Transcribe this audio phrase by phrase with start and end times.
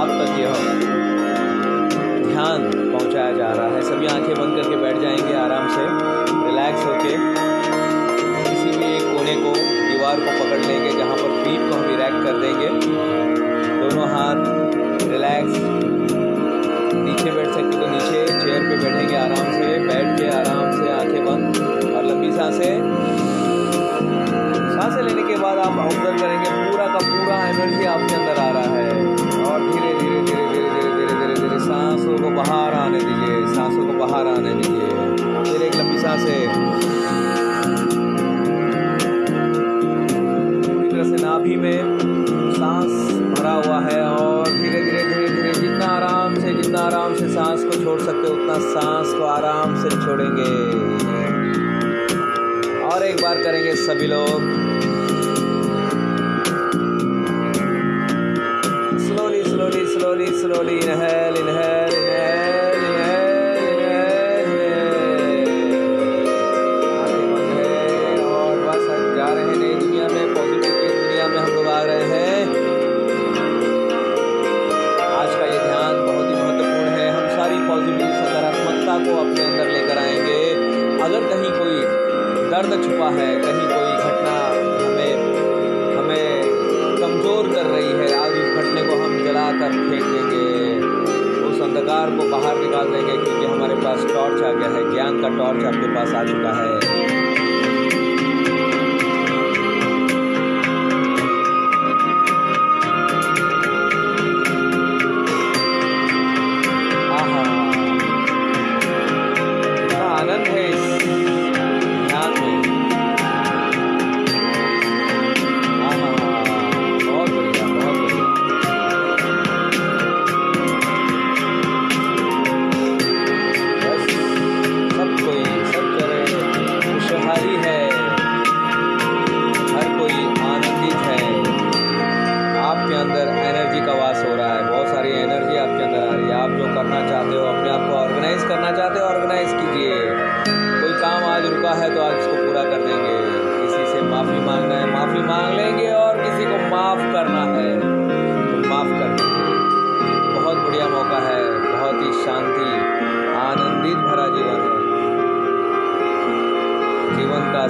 [0.00, 0.52] आप तक यह
[2.32, 2.62] ध्यान
[2.92, 5.82] पहुँचाया जा रहा है। सभी आँखें बंद करके बैठ जाएँगे आराम से।
[6.46, 7.16] रिलैक्स होके।
[8.50, 12.24] किसी भी एक कोने को, दीवार को पकड़ लेंगे, जहाँ पर फीट को हम रिलैक्स
[12.24, 12.68] कर देंगे।
[13.80, 14.36] दोनों हाथ
[15.08, 15.58] रिलैक्स
[16.94, 18.39] नीचे बैठ सकते तो नीचे।
[41.40, 41.98] नाभि में
[42.52, 47.28] सांस भरा हुआ है और धीरे धीरे धीरे धीरे जितना आराम से, जितना आराम से
[47.28, 50.52] सांस को छोड़ सकते हो, उतना सांस को आराम से छोड़ेंगे।
[52.84, 54.40] और एक बार करेंगे सभी लोग।
[59.06, 61.34] Slowly slowly slowly slowly inhale
[79.04, 80.38] को अपने अंदर लेकर आएँगे।
[81.02, 81.80] अगर कहीं कोई
[82.50, 84.34] दर्द छुपा है, कहीं कोई घटना
[84.84, 85.12] हमें
[85.96, 86.50] हमें
[87.00, 90.80] कमज़ोर कर रही है, आज उस घटने को हम जला कर फेंक देंगे।
[91.48, 95.28] उस अंधकार को बाहर निकाल देंगे, क्योंकि हमारे पास टॉर्च आ गया है, ज्ञान का
[95.28, 97.19] टॉर्च आपके पास आ चुका है।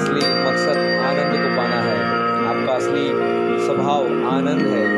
[0.01, 1.99] असली मकसद आनंद को पाना है।
[2.47, 3.09] आपका असली
[3.67, 4.90] स्वभाव आनंद है।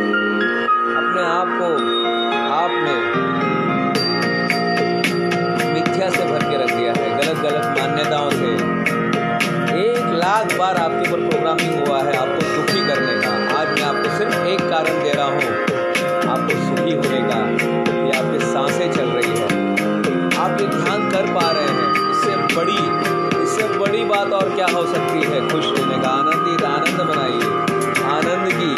[25.23, 27.73] क्या है। खुश होने का आनंदित आनंद बनाइए
[28.03, 28.75] आनंद की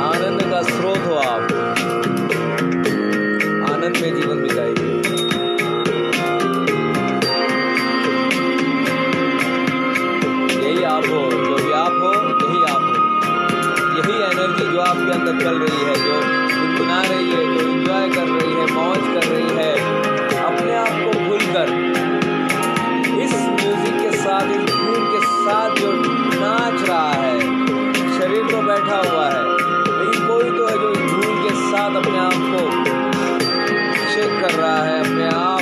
[0.00, 1.42] आनंद का स्रोत हो आप।
[3.72, 4.98] आनंद में जीवन बिताइए।
[10.64, 12.12] यही आप हो, जो भी आप हो,
[12.46, 13.08] यही आप हो।
[13.98, 16.14] यही एनर्जी जो आपके अंदर चल रही है, जो
[16.56, 19.72] गुनगुना रही है, जो इंजॉय कर रही है, मौज कर रही है,
[20.42, 22.07] अपने आप को भूलकर इस
[24.40, 25.92] के साथ के साथ जो
[26.40, 27.38] नाच रहा है,
[28.18, 29.42] शरीर तो बैठा हुआ है,
[29.98, 32.60] लेकिन कोई तो है जो धूम के साथ अपने आप को
[34.12, 35.57] शेक कर रहा है, अपने आप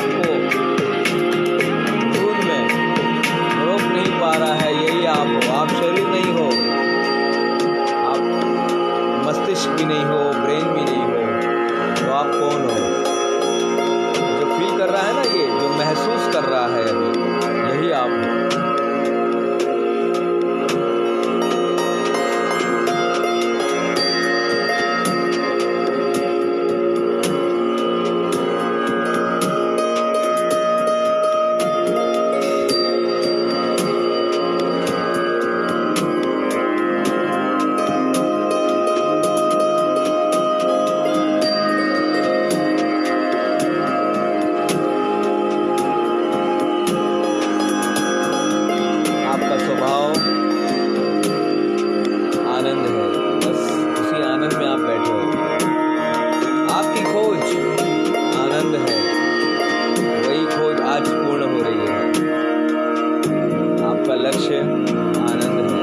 [64.27, 65.81] लक्ष्य, आनंद है।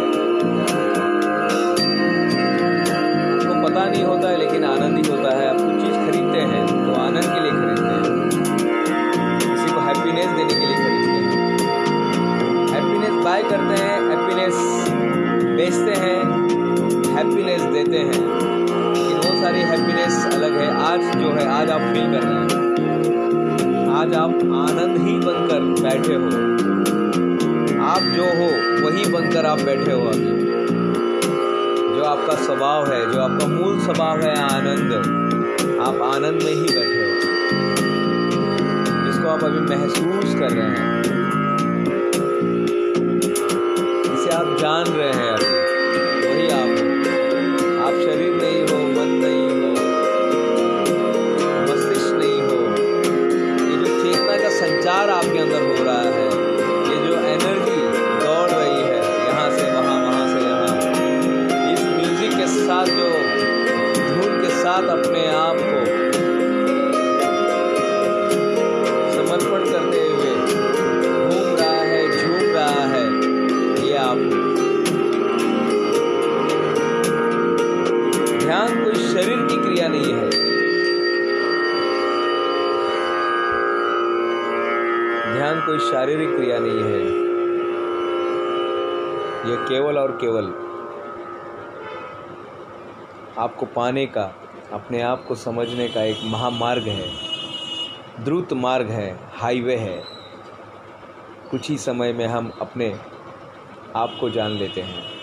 [3.36, 6.68] आपको पता नहीं होता है, लेकिन आनंद ही होता है। आप कुछ चीज़ खरीदते हैं
[6.68, 8.30] तो आनंद के लिए खरीदते हैं।
[9.40, 11.58] किसी को हैप्पीनेस देने के लिए खरीदते हैं।
[12.68, 14.56] हैप्पीनेस बाय करते हैं हैप्पीनेस
[15.58, 16.18] बेचते हैं
[17.16, 18.28] हैप्पीनेस देते हैं।
[18.94, 22.62] लेकिन वो सारी हैप्पीनेस अलग है। आज जो है, आज आप फील कर रहे हैं।
[23.90, 24.34] आज आप
[24.70, 26.53] आनंद ही बनकर बैठे हो।
[27.94, 28.48] आप जो हो,
[28.86, 30.44] वही बनकर आप बैठे हो अभी
[31.96, 34.94] जो आपका स्वभाव है, जो आपका मूल स्वभाव है आनंद,
[35.82, 37.20] आप आनंद में ही बैठे हो।
[39.06, 41.04] जिसको आप अभी महसूस कर रहे हैं।
[44.14, 44.93] इसे आप जान
[85.44, 87.00] ध्यान कोई शारीरिक क्रिया नहीं है।
[89.52, 90.46] यह केवल और केवल
[93.38, 94.36] आपको पाने का,
[94.74, 97.12] अपने आप को समझने का एक महामार्ग है।
[98.24, 100.04] द्रुत मार्ग है, हाईवे है।
[101.52, 103.00] कुछ ही समय में हम अपने
[103.96, 105.23] आप को जान लेते हैं।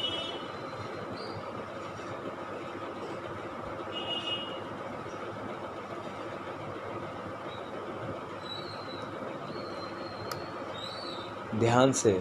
[11.61, 12.13] ध्यान से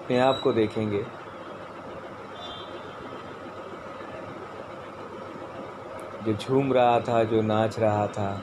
[0.00, 1.06] अपने आप को देखेंगे।
[6.24, 8.42] जो झूम रहा था, जो नाच रहा था,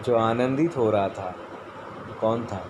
[0.00, 1.34] जो आनंदित हो रहा था,
[2.20, 2.66] कौन था?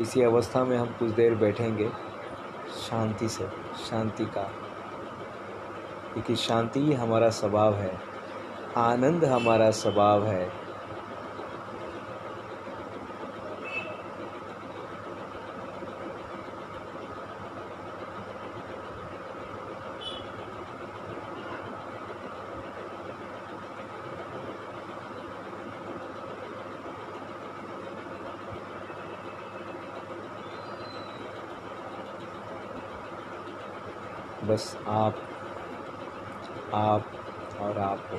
[0.00, 1.90] इसी अवस्था में हम कुछ देर बैठेंगे,
[2.68, 3.48] शांति से,
[3.90, 4.42] शांति का।
[6.12, 8.00] क्योंकि शांति ही हमारा स्वभाव है।
[8.76, 10.67] आनंद हमारा स्वभाव है।
[34.44, 35.16] बस आप
[36.74, 37.12] आप
[37.60, 38.18] और आप हो।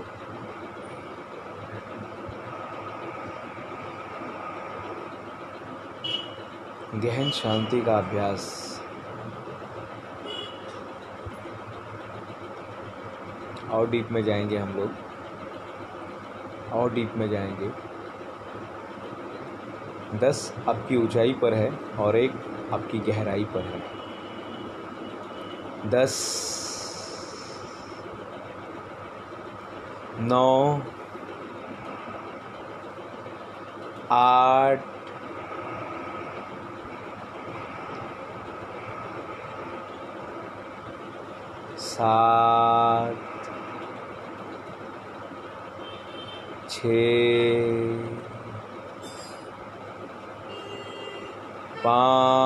[7.00, 8.70] गहन शांति का अभ्यास।
[13.72, 14.92] और डीप में जाएँगे हम लोग।
[16.74, 17.72] और डीप में जाएँगे।
[20.18, 22.32] दस आपकी ऊंचाई पर है और एक
[22.74, 23.99] आपकी गहराई पर है।
[25.88, 26.16] दस
[30.20, 30.82] नौ
[34.12, 34.84] आठ
[41.80, 43.16] सात
[46.70, 46.88] छ
[51.84, 52.39] पाँच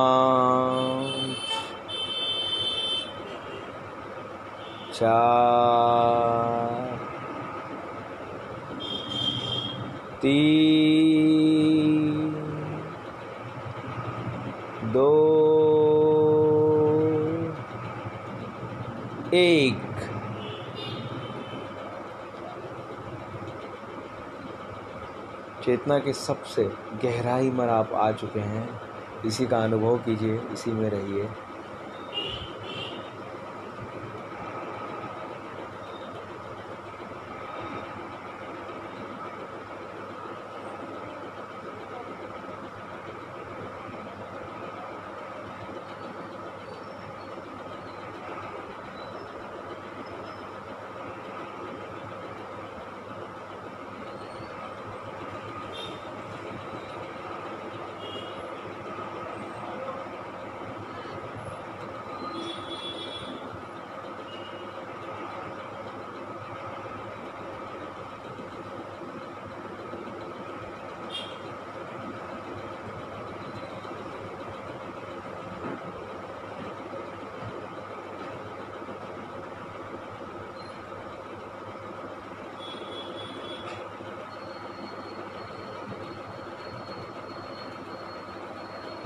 [4.93, 6.99] चार,
[10.21, 12.35] तीन,
[14.83, 15.33] दो,
[19.33, 19.81] एक।
[25.63, 26.71] चेतना के सबसे
[27.03, 28.81] गहराई में आप आ चुके हैं।
[29.25, 31.29] इसी का अनुभव कीजिए, इसी में रहिए।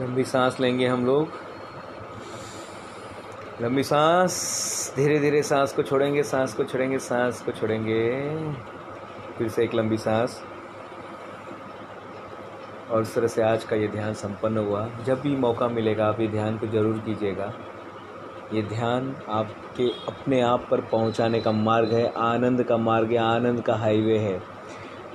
[0.08, 1.28] लंबी सांस लेंगे हम लोग।
[3.62, 8.30] लंबी सांस, धीरे धीरे सांस को छोड़ेंगे, सांस को छोड़ेंगे, सांस को छोड़ेंगे।
[9.38, 10.44] फिर से एक लंबी सांस।
[12.92, 16.20] और इस तरह से आज का ये ध्यान संपन्न हुआ। जब भी मौका मिलेगा, आप
[16.20, 17.54] ये ध्यान को ज़रूर कीजिएगा।
[18.54, 23.62] ये ध्यान आपके अपने आप पर पहुँचाने का मार्ग है, आनंद का मार्ग है, आनंद
[23.62, 24.42] का हाईवे है।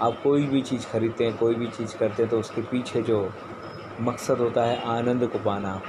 [0.02, 3.32] आप कोई भी चीज़ खरीदते हैं, कोई भी चीज़ करते हैं तो उसके पीछे जो
[4.02, 5.80] मकसद होता है आनंद को पाना।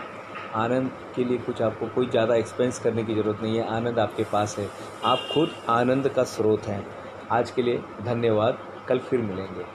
[0.55, 4.24] आनंद के लिए कुछ आपको कोई ज़्यादा एक्सपेंस करने की ज़रूरत नहीं है, आनंद आपके
[4.24, 4.70] पास है।
[5.05, 6.86] आप खुद आनंद का स्रोत हैं।
[7.32, 9.65] आज के लिए धन्यवाद, कल फिर मिलेंगे।